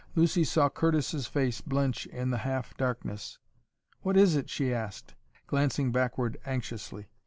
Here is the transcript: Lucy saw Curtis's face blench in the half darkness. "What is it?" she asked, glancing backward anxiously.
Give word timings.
Lucy 0.15 0.43
saw 0.43 0.67
Curtis's 0.67 1.27
face 1.27 1.61
blench 1.61 2.07
in 2.07 2.31
the 2.31 2.39
half 2.39 2.75
darkness. 2.75 3.37
"What 4.01 4.17
is 4.17 4.35
it?" 4.35 4.49
she 4.49 4.73
asked, 4.73 5.13
glancing 5.45 5.91
backward 5.91 6.39
anxiously. 6.43 7.11